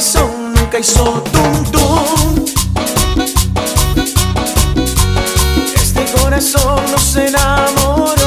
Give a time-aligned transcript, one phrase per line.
[0.00, 2.44] corazón nunca hizo tum tum.
[5.74, 8.19] Este corazón no se enamora.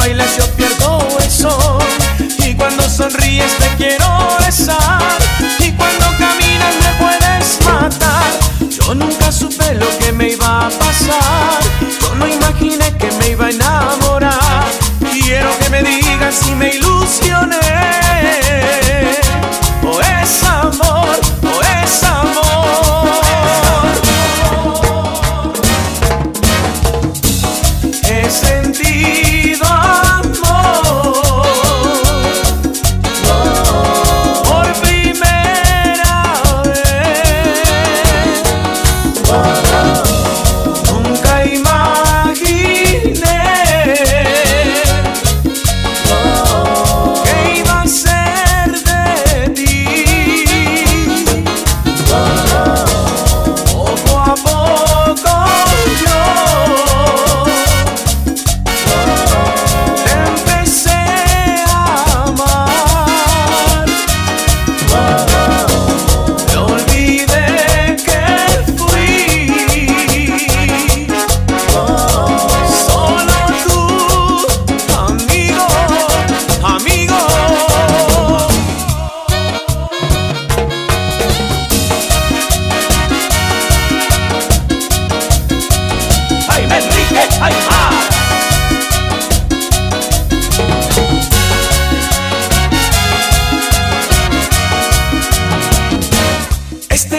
[0.00, 1.78] bailas yo pierdo eso.
[2.46, 4.08] Y cuando sonríes te quiero
[4.44, 5.18] besar.
[5.58, 6.49] Y cuando caminas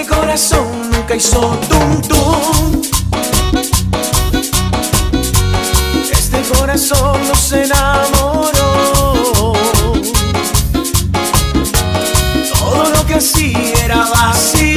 [0.01, 1.39] mi corazón nunca hizo
[1.69, 2.81] tum tum.
[6.12, 9.53] Este corazón no se enamoró.
[12.57, 14.71] Todo lo que hacía era vacío.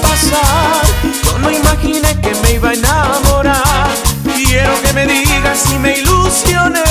[0.00, 0.82] pasar.
[1.24, 3.88] Yo no imaginé que me iba a enamorar.
[4.34, 6.87] Quiero que me digas si me ilusioné.